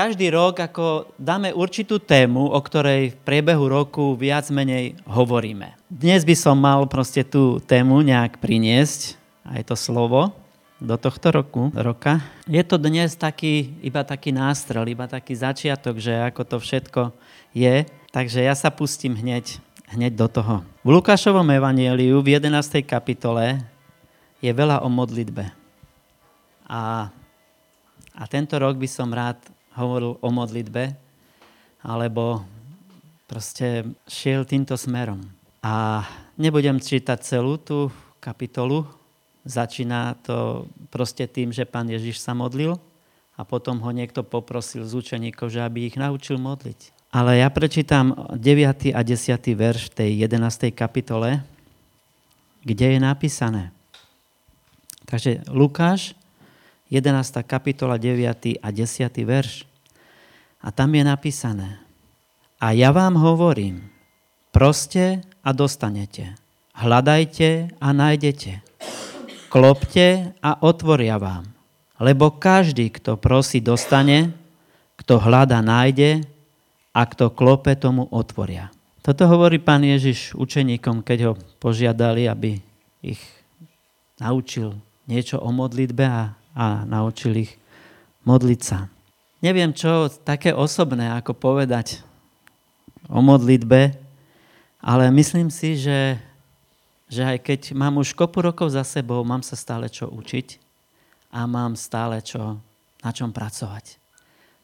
[0.00, 5.76] každý rok ako dáme určitú tému, o ktorej v priebehu roku viac menej hovoríme.
[5.92, 10.32] Dnes by som mal proste tú tému nejak priniesť, aj to slovo,
[10.80, 12.24] do tohto roku, roka.
[12.48, 17.02] Je to dnes taký, iba taký nástrel, iba taký začiatok, že ako to všetko
[17.52, 17.84] je.
[18.08, 19.60] Takže ja sa pustím hneď,
[19.92, 20.54] hneď do toho.
[20.80, 22.80] V Lukášovom evanieliu v 11.
[22.88, 23.60] kapitole
[24.40, 25.44] je veľa o modlitbe.
[26.64, 27.12] A,
[28.16, 29.36] a tento rok by som rád
[29.74, 30.94] hovoril o modlitbe,
[31.84, 32.44] alebo
[33.30, 35.22] proste šiel týmto smerom.
[35.62, 36.02] A
[36.40, 38.88] nebudem čítať celú tú kapitolu,
[39.44, 42.76] začína to proste tým, že pán Ježiš sa modlil
[43.36, 47.00] a potom ho niekto poprosil z učeníkov, že aby ich naučil modliť.
[47.10, 48.94] Ale ja prečítam 9.
[48.94, 49.42] a 10.
[49.56, 50.70] verš tej 11.
[50.70, 51.42] kapitole,
[52.62, 53.74] kde je napísané.
[55.10, 56.14] Takže Lukáš,
[56.90, 57.46] 11.
[57.46, 58.58] kapitola, 9.
[58.58, 59.06] a 10.
[59.22, 59.62] verš.
[60.58, 61.78] A tam je napísané.
[62.58, 63.86] A ja vám hovorím,
[64.50, 66.34] proste a dostanete.
[66.74, 68.60] Hľadajte a nájdete.
[69.48, 71.46] Klopte a otvoria vám.
[72.02, 74.34] Lebo každý, kto prosí, dostane,
[74.98, 76.26] kto hľada, nájde
[76.90, 78.74] a kto klope, tomu otvoria.
[79.00, 82.58] Toto hovorí pán Ježiš učeníkom, keď ho požiadali, aby
[83.00, 83.22] ich
[84.20, 84.76] naučil
[85.08, 87.52] niečo o modlitbe a, a naučil ich
[88.26, 88.90] modliť sa.
[89.40, 92.04] Neviem, čo také osobné, ako povedať
[93.08, 93.96] o modlitbe,
[94.80, 96.20] ale myslím si, že
[97.10, 100.62] že aj keď mám už kopu rokov za sebou, mám sa stále čo učiť
[101.34, 102.62] a mám stále čo,
[103.02, 103.98] na čom pracovať.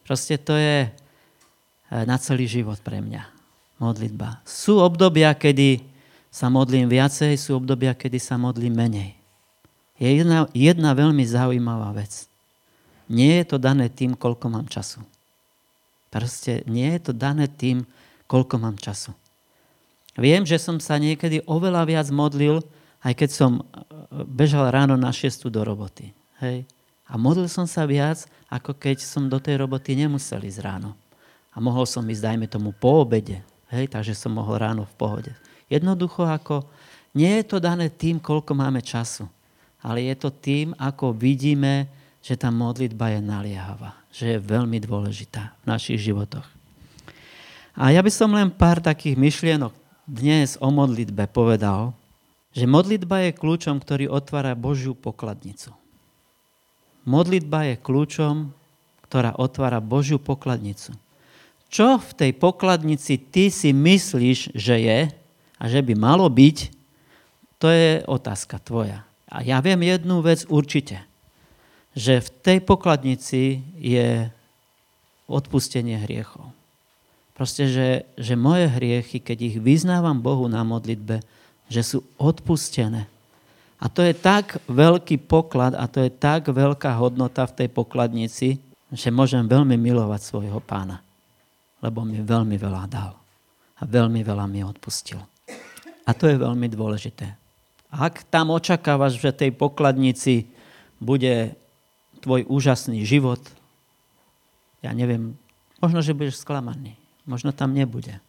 [0.07, 3.35] Proste to je eh, na celý život pre mňa.
[3.77, 4.41] Modlitba.
[4.41, 5.85] Sú obdobia, kedy
[6.33, 9.16] sa modlím viacej, sú obdobia, kedy sa modlím menej.
[9.97, 12.29] Je jedna, jedna veľmi zaujímavá vec.
[13.09, 15.01] Nie je to dané tým, koľko mám času.
[16.13, 17.83] Proste nie je to dané tým,
[18.29, 19.15] koľko mám času.
[20.17, 22.65] Viem, že som sa niekedy oveľa viac modlil,
[23.05, 23.63] aj keď som e,
[24.25, 26.09] bežal ráno na 6 do roboty.
[26.41, 26.65] Hej.
[27.07, 30.97] A modlil som sa viac, ako keď som do tej roboty nemusel ísť ráno.
[31.53, 33.45] A mohol som ísť, dajme tomu, po obede.
[33.69, 35.31] Hej, takže som mohol ráno v pohode.
[35.69, 36.65] Jednoducho ako,
[37.15, 39.27] nie je to dané tým, koľko máme času,
[39.87, 41.87] ale je to tým, ako vidíme,
[42.19, 46.43] že tá modlitba je naliehavá, že je veľmi dôležitá v našich životoch.
[47.71, 49.71] A ja by som len pár takých myšlienok
[50.03, 51.95] dnes o modlitbe povedal,
[52.51, 55.71] že modlitba je kľúčom, ktorý otvára Božiu pokladnicu.
[57.07, 58.51] Modlitba je kľúčom,
[59.07, 60.91] ktorá otvára Božiu pokladnicu.
[61.71, 64.99] Čo v tej pokladnici ty si myslíš, že je
[65.55, 66.57] a že by malo byť,
[67.55, 69.06] to je otázka tvoja.
[69.27, 71.03] A ja viem jednu vec určite,
[71.97, 74.31] že v tej pokladnici je
[75.27, 76.55] odpustenie hriechov.
[77.35, 81.21] Proste, že, že moje hriechy, keď ich vyznávam Bohu na modlitbe,
[81.69, 83.05] že sú odpustené.
[83.77, 88.57] A to je tak veľký poklad a to je tak veľká hodnota v tej pokladnici,
[88.89, 91.03] že môžem veľmi milovať svojho pána.
[91.83, 93.13] Lebo mi veľmi veľa dal.
[93.77, 95.21] A veľmi veľa mi odpustil.
[96.07, 97.46] A to je veľmi dôležité.
[97.87, 100.49] Ak tam očakávaš, že tej pokladnici
[100.99, 101.55] bude
[102.19, 103.39] tvoj úžasný život,
[104.83, 105.37] ja neviem,
[105.79, 108.23] možno, že budeš sklamaný možno tam nebude.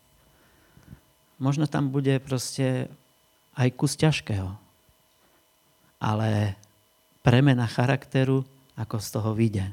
[1.39, 2.91] Možno tam bude proste
[3.55, 4.51] aj kus ťažkého.
[6.03, 6.59] Ale
[7.23, 8.43] premena charakteru,
[8.75, 9.67] ako z toho vyjde.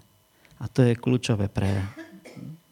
[0.62, 1.82] A to je kľúčové pre...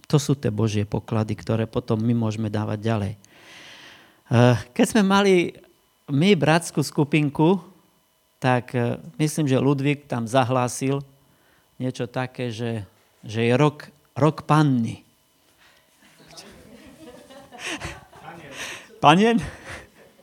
[0.07, 3.13] To sú tie Božie poklady, ktoré potom my môžeme dávať ďalej.
[3.17, 5.57] Eh, keď sme mali
[6.11, 7.61] my bratskú skupinku,
[8.43, 10.99] tak eh, myslím, že Ludvík tam zahlásil
[11.79, 12.83] niečo také, že,
[13.23, 15.03] že je rok, rok panny.
[19.03, 19.39] Panien?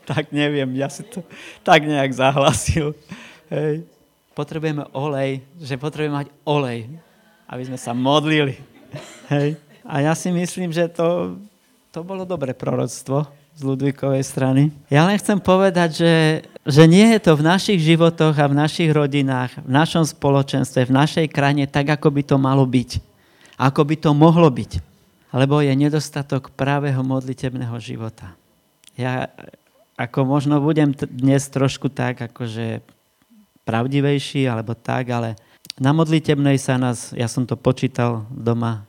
[0.09, 1.21] Tak neviem, ja si to
[1.61, 2.97] tak nejak zahlasil.
[3.53, 3.85] Hej.
[4.33, 6.89] Potrebujeme olej, že potrebujeme mať olej,
[7.45, 8.57] aby sme sa modlili.
[9.29, 9.61] Hej.
[9.85, 11.37] A ja si myslím, že to,
[11.93, 14.71] to bolo dobré proroctvo z Ludvíkovej strany.
[14.89, 16.15] Ja len chcem povedať, že,
[16.65, 20.97] že nie je to v našich životoch a v našich rodinách, v našom spoločenstve, v
[20.97, 23.03] našej krajine tak, ako by to malo byť.
[23.61, 24.91] Ako by to mohlo byť
[25.31, 28.35] lebo je nedostatok právého modlitebného života.
[28.99, 29.31] Ja
[29.95, 32.83] ako možno budem dnes trošku tak akože
[33.63, 35.39] pravdivejší alebo tak, ale
[35.79, 38.85] na modlitebnej sa nás, ja som to počítal doma,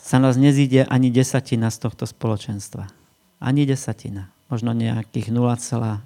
[0.00, 2.99] sa nás nezíde ani desatina z tohto spoločenstva.
[3.40, 4.28] Ani desatina.
[4.52, 6.04] Možno nejakých 0,7%.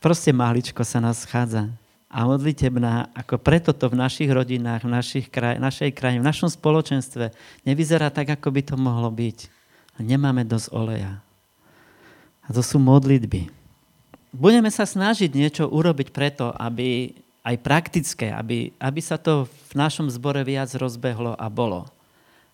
[0.00, 1.72] Proste máličko sa nás schádza.
[2.10, 6.50] a modlitebná, ako preto to v našich rodinách, v našich kraj, našej krajine, v našom
[6.50, 7.30] spoločenstve
[7.62, 9.46] nevyzerá tak, ako by to mohlo byť.
[10.02, 11.22] Nemáme dosť oleja.
[12.42, 13.46] A to sú modlitby.
[14.34, 17.14] Budeme sa snažiť niečo urobiť preto, aby
[17.46, 21.86] aj praktické, aby, aby sa to v našom zbore viac rozbehlo a bolo.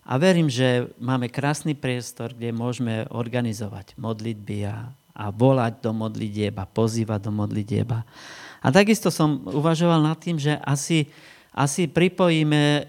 [0.07, 6.63] A verím, že máme krásny priestor, kde môžeme organizovať modlitby a, a volať do modlitieba,
[6.63, 8.07] pozývať do modlitieba.
[8.63, 11.11] A takisto som uvažoval nad tým, že asi,
[11.51, 12.83] asi pripojíme e,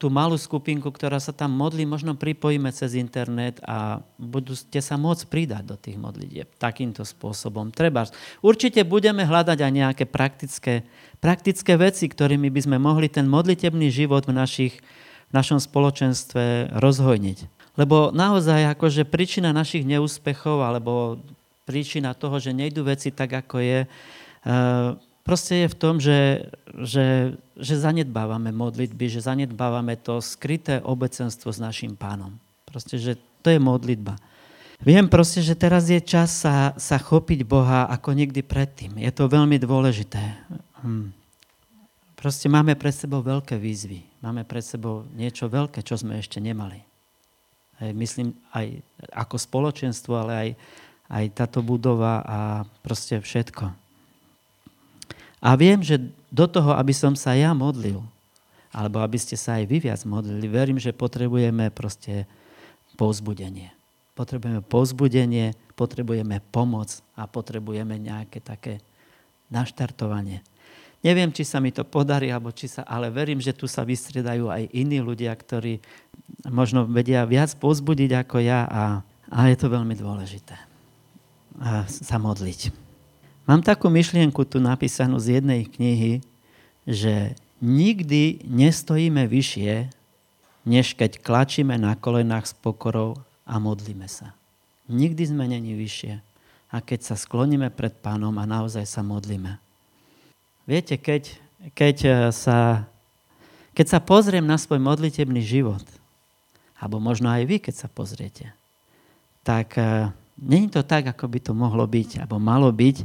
[0.00, 5.28] tú malú skupinku, ktorá sa tam modlí, možno pripojíme cez internet a budete sa môcť
[5.28, 7.68] pridať do tých modlitieb takýmto spôsobom.
[7.76, 8.08] Treba.
[8.40, 10.88] Určite budeme hľadať aj nejaké praktické,
[11.20, 14.80] praktické veci, ktorými by sme mohli ten modlitebný život v našich
[15.28, 17.38] v našom spoločenstve rozhojniť.
[17.78, 21.22] Lebo naozaj akože príčina našich neúspechov alebo
[21.62, 23.88] príčina toho, že nejdú veci tak, ako je, e,
[25.22, 26.48] proste je v tom, že,
[26.80, 32.34] že, že zanedbávame modlitby, že zanedbávame to skryté obecenstvo s našim pánom.
[32.64, 34.16] Proste, že to je modlitba.
[34.78, 38.96] Viem proste, že teraz je čas sa, sa chopiť Boha ako nikdy predtým.
[39.02, 40.22] Je to veľmi dôležité.
[40.86, 41.17] Hm.
[42.18, 44.02] Proste máme pred sebou veľké výzvy.
[44.18, 46.82] Máme pred sebou niečo veľké, čo sme ešte nemali.
[47.78, 48.82] Aj, myslím aj
[49.14, 50.48] ako spoločenstvo, ale aj,
[51.14, 52.38] aj táto budova a
[52.82, 53.70] proste všetko.
[55.38, 56.02] A viem, že
[56.34, 58.02] do toho, aby som sa ja modlil,
[58.74, 62.26] alebo aby ste sa aj vy viac modlili, verím, že potrebujeme proste
[62.98, 63.70] povzbudenie.
[64.18, 68.82] Potrebujeme povzbudenie, potrebujeme pomoc a potrebujeme nejaké také
[69.54, 70.42] naštartovanie.
[70.98, 74.50] Neviem, či sa mi to podarí, alebo či sa, ale verím, že tu sa vystriedajú
[74.50, 75.78] aj iní ľudia, ktorí
[76.50, 78.82] možno vedia viac pozbudiť ako ja a,
[79.30, 80.58] a je to veľmi dôležité.
[81.62, 82.74] A sa modliť.
[83.46, 86.20] Mám takú myšlienku tu napísanú z jednej knihy,
[86.82, 89.88] že nikdy nestojíme vyššie,
[90.68, 94.34] než keď klačíme na kolenách s pokorou a modlíme sa.
[94.90, 96.20] Nikdy sme není vyššie.
[96.68, 99.56] A keď sa skloníme pred pánom a naozaj sa modlíme.
[100.68, 101.32] Viete, keď,
[101.72, 102.84] keď, eh, sa,
[103.72, 105.80] keď sa pozriem na svoj modlitebný život,
[106.76, 108.52] alebo možno aj vy, keď sa pozriete,
[109.42, 113.02] tak uh, není to tak, ako by to mohlo byť, alebo malo byť.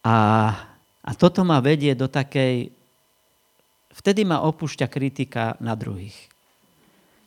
[0.00, 0.16] A,
[1.02, 2.72] a toto ma vedie do takej...
[3.92, 6.16] Vtedy ma opúšťa kritika na druhých.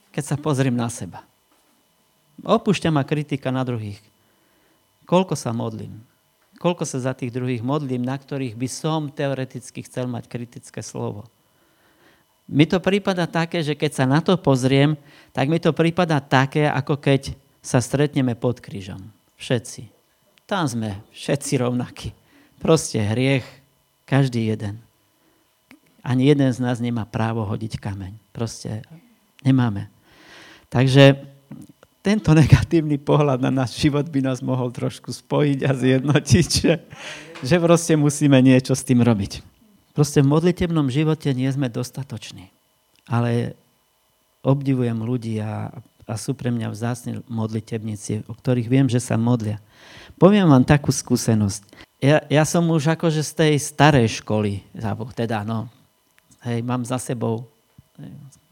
[0.09, 1.21] Keď sa pozriem na seba.
[2.41, 4.01] Opúšťa ma kritika na druhých.
[5.05, 6.01] Koľko sa modlím?
[6.55, 11.27] Koľko sa za tých druhých modlím, na ktorých by som teoreticky chcel mať kritické slovo.
[12.45, 14.93] Mi to prípada také, že keď sa na to pozriem,
[15.33, 17.33] tak mi to prípada také, ako keď
[17.65, 19.01] sa stretneme pod krížom.
[19.35, 19.89] Všetci.
[20.45, 22.13] Tam sme všetci rovnakí.
[22.61, 23.45] Proste hriech,
[24.05, 24.85] každý jeden.
[26.05, 28.13] Ani jeden z nás nemá právo hodiť kameň.
[28.29, 28.85] Proste
[29.41, 29.89] nemáme.
[30.69, 31.34] Takže
[32.05, 36.73] tento negatívny pohľad na náš život by nás mohol trošku spojiť a zjednotiť, že,
[37.41, 39.41] že proste musíme niečo s tým robiť.
[39.97, 42.53] Proste v modlitebnom živote nie sme dostatoční.
[43.09, 43.57] Ale
[44.45, 45.73] obdivujem ľudí a,
[46.05, 49.57] a sú pre mňa vzácni modlitebníci, o ktorých viem, že sa modlia.
[50.21, 51.65] Poviem vám takú skúsenosť.
[52.05, 54.61] Ja, ja som už akože z tej starej školy,
[55.17, 55.73] teda no,
[56.45, 57.49] hej, mám za sebou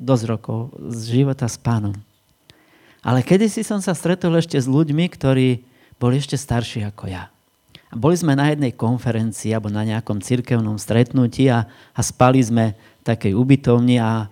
[0.01, 1.93] dosť rokov z života s pánom.
[3.03, 5.59] Ale kedysi som sa stretol ešte s ľuďmi, ktorí
[5.99, 7.27] boli ešte starší ako ja.
[7.91, 12.73] A boli sme na jednej konferencii alebo na nejakom cirkevnom stretnutí a, a spali sme
[12.73, 14.31] v takej ubytovni a,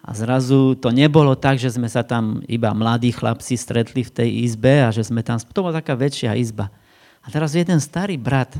[0.00, 4.30] a zrazu to nebolo tak, že sme sa tam iba mladí chlapci stretli v tej
[4.48, 5.36] izbe a že sme tam...
[5.36, 6.72] To bola taká väčšia izba.
[7.20, 8.54] A teraz jeden starý brat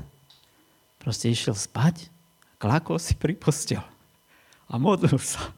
[1.01, 2.13] proste išiel spať,
[2.63, 3.83] klakol si pri postel
[4.71, 5.51] a modlil sa.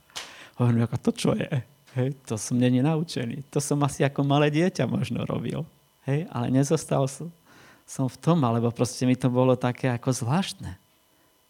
[0.57, 1.74] Hovorím, ako to čo je?
[1.95, 3.47] Hej, to som není naučený.
[3.55, 5.63] To som asi ako malé dieťa možno robil.
[6.11, 7.31] Hej, ale nezostal som,
[7.87, 10.75] som v tom, alebo proste mi to bolo také ako zvláštne,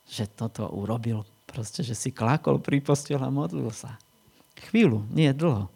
[0.04, 1.24] že toto urobil.
[1.48, 3.96] Proste, že si klakol pri postel a modlil sa.
[4.68, 5.70] Chvíľu, nie dlho.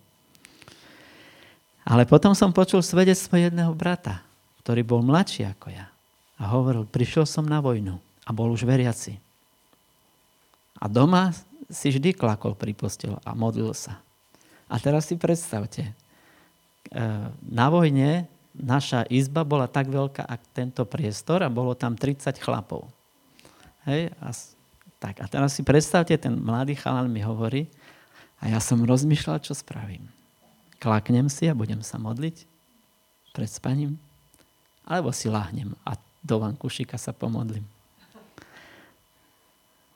[1.88, 4.20] Ale potom som počul svedectvo jedného brata,
[4.60, 5.88] ktorý bol mladší ako ja.
[6.36, 7.96] A hovoril, prišiel som na vojnu
[8.26, 9.16] a bol už veriaci.
[10.76, 11.32] A doma
[11.72, 13.96] si vždy klakol pri postel a modlil sa.
[14.68, 15.92] A teraz si predstavte, e,
[17.40, 22.90] na vojne naša izba bola tak veľká, ako tento priestor a bolo tam 30 chlapov.
[23.88, 24.30] Hej, a,
[25.00, 27.70] tak, a teraz si predstavte, ten mladý chalan mi hovorí
[28.42, 30.04] a ja som rozmýšľal, čo spravím.
[30.78, 32.46] Klaknem si a budem sa modliť
[33.32, 33.98] pred spaním,
[34.82, 37.64] alebo si láhnem a do vankušika sa pomodlím.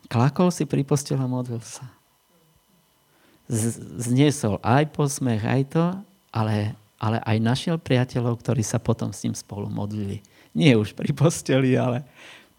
[0.06, 1.88] klakol si pri a modlil sa.
[3.48, 5.84] Zniesol aj posmech, aj to,
[6.30, 10.22] ale, ale aj našiel priateľov, ktorí sa potom s ním spolu modlili.
[10.52, 12.06] Nie už pri posteli, ale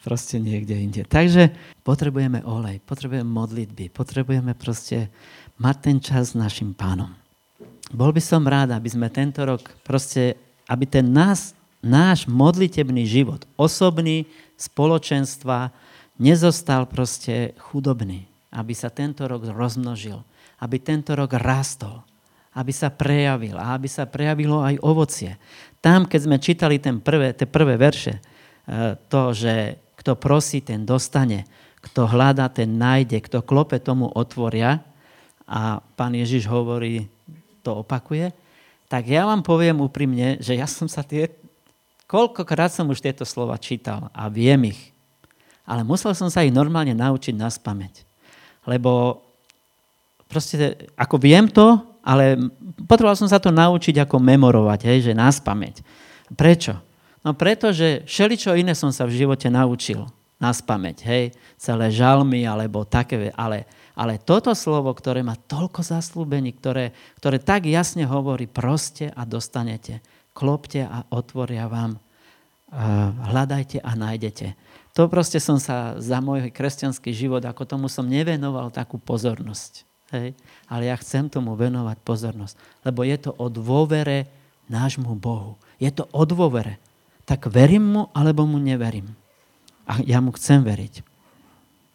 [0.03, 1.01] proste niekde inde.
[1.07, 1.55] Takže
[1.87, 5.07] potrebujeme olej, potrebujeme modlitby, potrebujeme proste
[5.55, 7.15] mať ten čas s našim pánom.
[7.93, 10.35] Bol by som rád, aby sme tento rok proste,
[10.67, 15.71] aby ten nás, náš modlitebný život, osobný, spoločenstva,
[16.15, 18.27] nezostal proste chudobný.
[18.53, 20.21] Aby sa tento rok rozmnožil.
[20.59, 22.03] Aby tento rok rastol.
[22.53, 23.57] Aby sa prejavil.
[23.59, 25.35] A aby sa prejavilo aj ovocie.
[25.83, 30.87] Tam, keď sme čítali ten prvé, tie prvé verše, eh, to, že kto prosí, ten
[30.87, 31.47] dostane.
[31.83, 33.19] Kto hľadá, ten nájde.
[33.23, 34.79] Kto klope, tomu otvoria.
[35.43, 37.11] A pán Ježiš hovorí,
[37.63, 38.31] to opakuje.
[38.87, 41.27] Tak ja vám poviem úprimne, že ja som sa tie...
[42.07, 44.93] Koľkokrát som už tieto slova čítal a viem ich
[45.63, 48.03] ale musel som sa ich normálne naučiť na spameť.
[48.67, 49.23] Lebo
[50.33, 52.49] proste, ako viem to, ale
[52.89, 55.85] potreboval som sa to naučiť ako memorovať, hej, že na spameť.
[56.33, 56.73] Prečo?
[57.21, 60.09] No preto, že všeličo iné som sa v živote naučil
[60.41, 63.63] na spameť, hej, celé žalmy alebo také, ale,
[63.95, 70.03] ale toto slovo, ktoré má toľko zaslúbení, ktoré, ktoré tak jasne hovorí, proste a dostanete,
[70.35, 72.01] klopte a otvoria vám,
[73.29, 74.57] hľadajte a nájdete.
[74.97, 79.92] To proste som sa za môj kresťanský život, ako tomu som nevenoval takú pozornosť.
[80.13, 80.37] Hej?
[80.69, 82.55] Ale ja chcem tomu venovať pozornosť,
[82.85, 84.29] lebo je to o dôvere
[84.69, 85.59] nášmu Bohu.
[85.81, 86.79] Je to o dôvere.
[87.25, 89.11] Tak verím mu, alebo mu neverím.
[89.83, 91.03] A ja mu chcem veriť.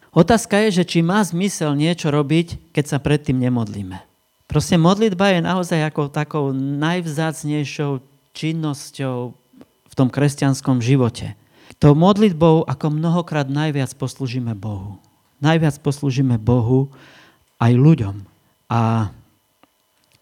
[0.09, 4.01] Otázka je, že či má zmysel niečo robiť, keď sa predtým nemodlíme.
[4.49, 8.01] Proste modlitba je naozaj ako takou najvzácnejšou
[8.33, 9.17] činnosťou
[9.85, 11.37] v tom kresťanskom živote.
[11.77, 14.97] To modlitbou ako mnohokrát najviac poslúžime Bohu.
[15.37, 16.89] Najviac poslúžime Bohu
[17.59, 18.15] aj ľuďom.
[18.71, 19.11] A,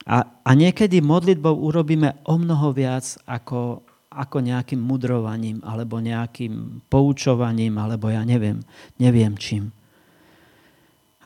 [0.07, 7.77] a, a niekedy modlitbou urobíme o mnoho viac ako, ako nejakým mudrovaním alebo nejakým poučovaním
[7.77, 8.59] alebo ja neviem,
[8.97, 9.69] neviem čím.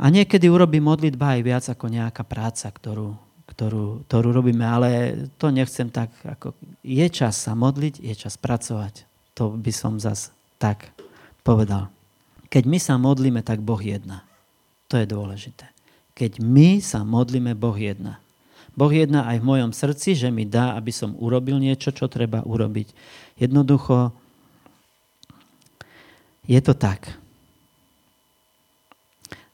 [0.02, 3.14] A niekedy urobí modlitba aj viac ako nejaká práca, ktorú,
[3.48, 4.90] ktorú, ktorú robíme, ale
[5.38, 10.30] to nechcem tak, ako je čas sa modliť, je čas pracovať to by som zas
[10.62, 10.92] tak
[11.42, 11.90] povedal.
[12.52, 14.28] Keď my sa modlíme, tak Boh jedna.
[14.92, 15.66] To je dôležité.
[16.16, 18.20] Keď my sa modlíme, Boh jedna.
[18.72, 22.44] Boh jedna aj v mojom srdci, že mi dá, aby som urobil niečo, čo treba
[22.44, 22.92] urobiť.
[23.36, 24.16] Jednoducho,
[26.48, 27.16] je to tak.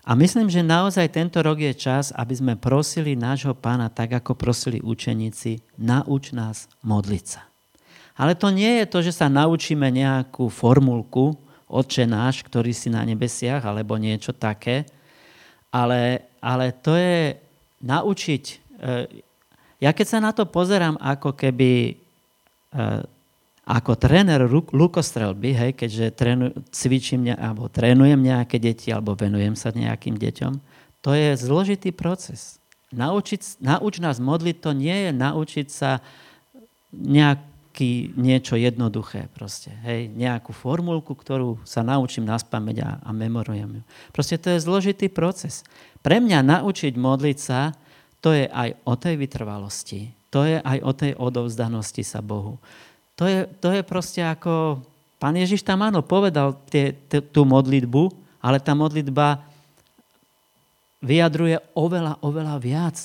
[0.08, 4.40] A myslím, že naozaj tento rok je čas, aby sme prosili nášho pána tak, ako
[4.40, 7.44] prosili učeníci, nauč nás modliť sa.
[8.16, 11.36] Ale to nie je to, že sa naučíme nejakú formulku,
[11.68, 14.88] Otče náš, ktorý si na nebesiach, alebo niečo také,
[15.68, 17.36] ale, ale to je
[17.84, 18.44] naučiť.
[18.48, 18.56] E,
[19.78, 21.94] ja keď sa na to pozerám ako keby e,
[23.68, 29.76] ako tréner lukostrelby, hej, keďže trénu, cvičím ne, alebo trénujem nejaké deti alebo venujem sa
[29.76, 30.54] nejakým deťom,
[31.04, 32.64] to je zložitý proces.
[32.96, 36.00] Naučiť, nauč nás modliť, to nie je naučiť sa
[36.96, 37.44] nejak
[37.78, 39.70] nejaký, niečo jednoduché proste.
[39.86, 43.82] Hej, nejakú formulku, ktorú sa naučím na spameť a, a memorujem ju.
[44.10, 45.62] Proste to je zložitý proces.
[46.02, 47.78] Pre mňa naučiť modliť sa,
[48.18, 50.10] to je aj o tej vytrvalosti.
[50.34, 52.58] To je aj o tej odovzdanosti sa Bohu.
[53.14, 54.82] To je, to je proste ako...
[55.18, 58.10] Pán Ježiš tam áno povedal tie, t- tú modlitbu,
[58.42, 59.42] ale tá modlitba
[61.02, 62.98] vyjadruje oveľa, oveľa viac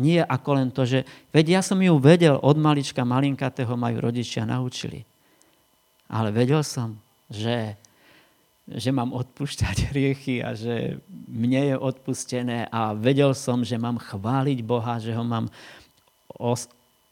[0.00, 4.48] nie ako len to, že veď ja som ju vedel od malička, malinkatého majú rodičia
[4.48, 5.04] naučili.
[6.10, 6.98] Ale vedel som,
[7.30, 7.78] že,
[8.66, 14.58] že mám odpúšťať hriechy a že mne je odpustené a vedel som, že mám chváliť
[14.66, 15.46] Boha, že ho mám
[16.34, 16.66] os,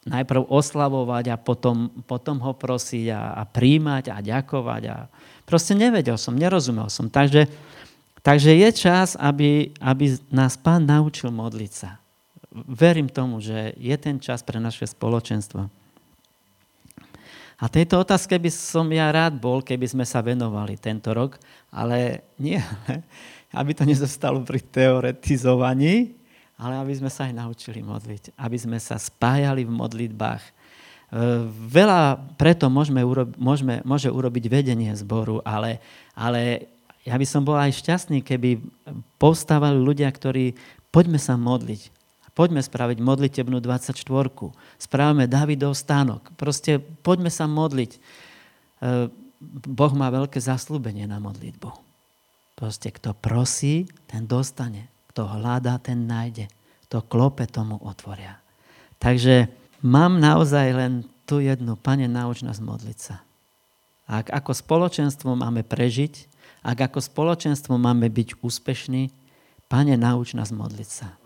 [0.09, 4.83] najprv oslavovať a potom, potom ho prosiť a, a príjmať a ďakovať.
[4.89, 5.07] A...
[5.45, 7.13] Proste nevedel som, nerozumel som.
[7.13, 7.47] Takže,
[8.25, 12.03] takže je čas, aby, aby nás pán naučil modliť sa
[12.53, 15.69] verím tomu, že je ten čas pre naše spoločenstvo.
[17.59, 21.43] A tejto otázke by som ja rád bol, keby sme sa venovali tento rok,
[21.75, 22.63] ale nie,
[23.61, 26.15] aby to nezostalo pri teoretizovaní,
[26.55, 30.43] ale aby sme sa aj naučili modliť, aby sme sa spájali v modlitbách.
[30.43, 30.51] E,
[31.67, 33.03] veľa preto môžeme,
[33.35, 35.83] môžeme, môže urobiť vedenie zboru, ale,
[36.15, 36.71] ale
[37.03, 38.63] ja by som bol aj šťastný, keby
[39.19, 40.55] povstávali ľudia, ktorí
[40.95, 41.98] poďme sa modliť,
[42.39, 43.99] Poďme spraviť modlitebnú 24.
[44.79, 46.31] Správame Davidov stánok.
[46.39, 47.99] Proste poďme sa modliť.
[47.99, 47.99] E,
[49.67, 51.67] boh má veľké zaslúbenie na modlitbu.
[52.55, 54.87] Proste kto prosí, ten dostane.
[55.11, 56.47] Kto hľadá, ten nájde.
[56.87, 58.39] Kto klope, tomu otvoria.
[59.03, 59.51] Takže
[59.83, 60.93] mám naozaj len
[61.27, 61.75] tu jednu.
[61.75, 63.27] Pane, nauč nás modliť sa.
[64.07, 66.31] Ak ako spoločenstvo máme prežiť,
[66.63, 69.11] ak ako spoločenstvo máme byť úspešní,
[69.67, 71.19] Pane, nauč nás modliť sa.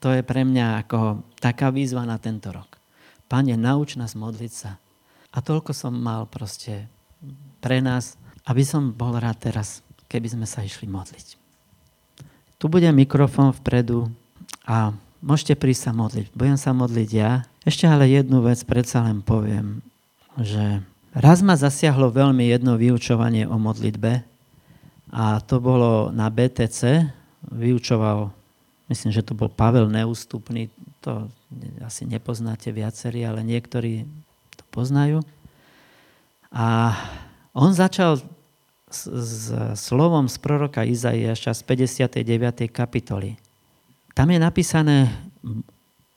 [0.00, 2.80] To je pre mňa ako taká výzva na tento rok.
[3.28, 4.80] Pane, nauč nás modliť sa.
[5.30, 6.88] A toľko som mal proste
[7.60, 8.16] pre nás,
[8.48, 11.38] aby som bol rád teraz keby sme sa išli modliť.
[12.58, 14.10] Tu bude mikrofón vpredu
[14.66, 14.90] a
[15.22, 16.26] môžete prísť sa modliť.
[16.34, 17.46] Budem sa modliť ja.
[17.62, 19.80] Ešte ale jednu vec predsa len poviem,
[20.34, 20.82] že
[21.14, 24.26] raz ma zasiahlo veľmi jedno vyučovanie o modlitbe
[25.14, 27.06] a to bolo na BTC.
[27.40, 28.34] Vyučoval,
[28.90, 30.68] myslím, že to bol Pavel Neústupný,
[31.00, 31.30] to
[31.80, 34.04] asi nepoznáte viacerí, ale niektorí
[34.58, 35.22] to poznajú.
[36.50, 36.98] A
[37.54, 38.18] on začal
[38.90, 42.66] s, s slovom z proroka Izaiaša z 59.
[42.74, 43.38] kapitoly.
[44.12, 45.06] Tam je napísané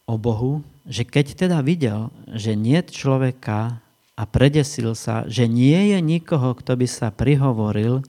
[0.10, 3.78] o Bohu, že keď teda videl, že nie človeka
[4.18, 8.02] a predesil sa, že nie je nikoho, kto by sa prihovoril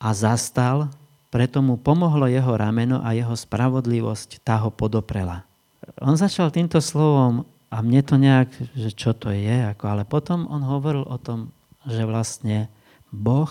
[0.00, 0.92] a zastal,
[1.30, 5.46] preto mu pomohlo jeho rameno a jeho spravodlivosť tá ho podoprela.
[6.02, 10.50] On začal týmto slovom a mne to nejak, že čo to je, ako, ale potom
[10.50, 11.54] on hovoril o tom,
[11.86, 12.66] že vlastne
[13.14, 13.48] Boh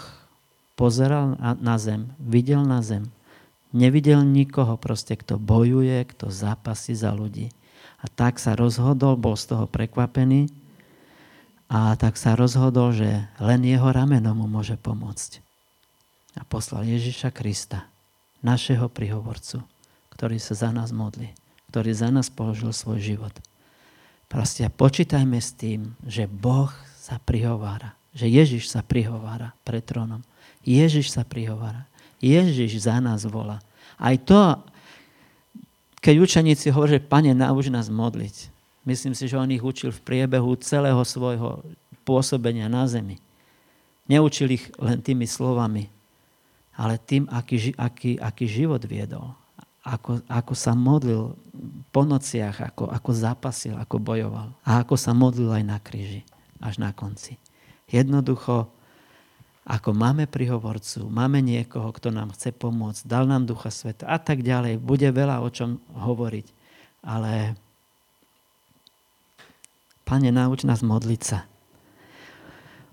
[0.76, 3.08] pozeral na zem, videl na zem,
[3.72, 7.52] nevidel nikoho proste, kto bojuje, kto zápasí za ľudí.
[8.00, 10.48] A tak sa rozhodol, bol z toho prekvapený
[11.68, 15.49] a tak sa rozhodol, že len jeho rameno mu môže pomôcť.
[16.40, 17.86] A poslal Ježiša Krista,
[18.40, 19.60] našeho prihovorcu,
[20.16, 21.36] ktorý sa za nás modlí,
[21.70, 23.36] ktorý za nás položil svoj život.
[24.32, 30.24] Proste počítajme s tým, že Boh sa prihovára, že Ježiš sa prihovára pred trónom
[30.64, 31.88] Ježiš sa prihovára.
[32.20, 33.64] Ježiš za nás volá.
[33.96, 34.60] Aj to,
[36.04, 38.52] keď učeníci hovorí, že Pane, nauč nás modliť.
[38.84, 41.64] Myslím si, že on ich učil v priebehu celého svojho
[42.04, 43.20] pôsobenia na zemi.
[44.10, 45.88] Neučil ich len tými slovami,
[46.80, 49.36] ale tým, aký, aký, aký život viedol.
[49.84, 51.36] Ako, ako sa modlil
[51.92, 54.56] po nociach, ako, ako zapasil, ako bojoval.
[54.64, 56.24] A ako sa modlil aj na kríži,
[56.64, 57.36] až na konci.
[57.92, 58.72] Jednoducho
[59.70, 64.42] ako máme prihovorcu, máme niekoho, kto nám chce pomôcť, dal nám Ducha Sveta a tak
[64.42, 64.82] ďalej.
[64.82, 66.48] Bude veľa o čom hovoriť.
[67.06, 67.54] Ale
[70.10, 71.46] Pane, nauč nás modliť sa.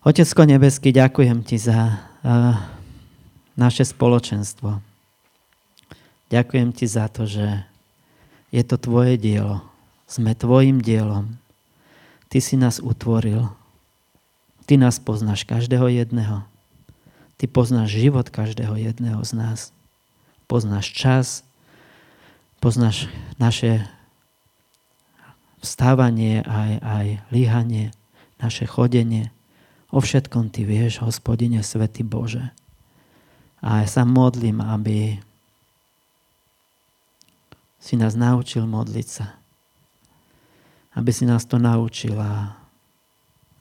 [0.05, 2.76] Otecko nebeský, ďakujem Ti za uh,
[3.57, 4.85] naše spoločenstvo.
[6.29, 7.65] Ďakujem Ti za to, že
[8.53, 9.65] je to Tvoje dielo.
[10.07, 11.41] Sme Tvojim dielom.
[12.29, 13.51] Ty si nás utvoril.
[14.67, 16.45] Ty nás poznáš každého jedného.
[17.37, 19.61] Ty poznáš život každého jedného z nás.
[20.47, 21.27] Poznáš čas,
[22.63, 23.87] poznáš naše
[25.63, 27.91] vstávanie, aj, aj líhanie,
[28.39, 29.35] naše chodenie.
[29.91, 32.51] O všetkom Ty vieš, hospodine, Svety Bože.
[33.65, 35.17] A ja sa modlím, aby
[37.81, 39.39] si nás naučil modliť sa.
[40.97, 42.59] Aby si nás to naučila.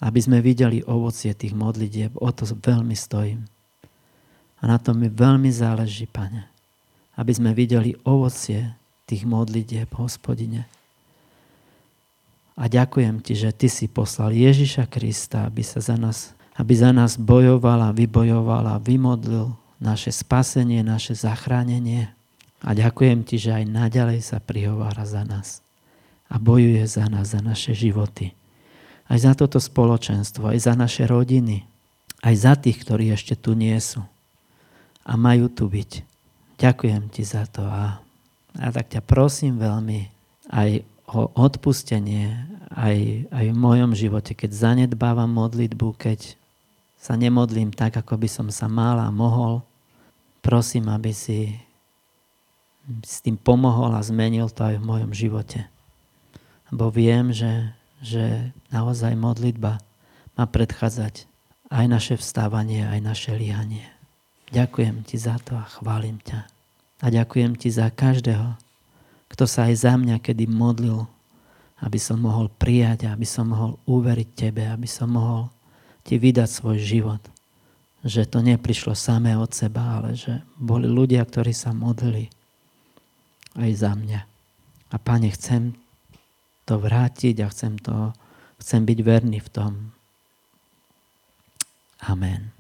[0.02, 2.18] Aby sme videli ovocie tých modlitieb.
[2.18, 3.48] O to veľmi stojím.
[4.60, 6.48] A na tom mi veľmi záleží, Pane,
[7.20, 8.74] aby sme videli ovocie
[9.06, 10.66] tých modlitieb, hospodine.
[12.56, 16.90] A ďakujem Ti, že Ty si poslal Ježiša Krista, aby, sa za nás, aby za
[16.96, 19.54] nás bojoval a vybojoval a vymodlil
[19.86, 22.10] naše spasenie, naše zachránenie.
[22.66, 25.62] A ďakujem Ti, že aj naďalej sa prihovára za nás
[26.26, 28.34] a bojuje za nás, za naše životy.
[29.06, 31.62] Aj za toto spoločenstvo, aj za naše rodiny,
[32.26, 34.02] aj za tých, ktorí ešte tu nie sú
[35.06, 36.02] a majú tu byť.
[36.58, 38.02] Ďakujem ti za to a,
[38.58, 40.10] a tak ťa prosím veľmi
[40.50, 46.36] aj o odpustenie aj, aj v mojom živote, keď zanedbávam modlitbu, keď
[47.00, 49.64] sa nemodlím tak, ako by som sa mal a mohol.
[50.46, 51.58] Prosím, aby si
[53.02, 55.66] s tým pomohol a zmenil to aj v mojom živote.
[56.70, 59.82] Lebo viem, že, že naozaj modlitba
[60.38, 61.26] má predchádzať
[61.74, 63.90] aj naše vstávanie, aj naše líhanie.
[64.54, 66.46] Ďakujem ti za to a chválim ťa.
[67.02, 68.54] A ďakujem ti za každého,
[69.34, 71.10] kto sa aj za mňa kedy modlil,
[71.82, 75.50] aby som mohol prijať, aby som mohol uveriť tebe, aby som mohol
[76.06, 77.22] ti vydať svoj život.
[78.06, 82.30] Že to neprišlo samé od seba, ale že boli ľudia, ktorí sa modlili
[83.58, 84.22] aj za mňa.
[84.94, 85.74] A Pane, chcem
[86.70, 88.14] to vrátiť a chcem, to,
[88.62, 89.72] chcem byť verný v tom.
[92.06, 92.55] Amen.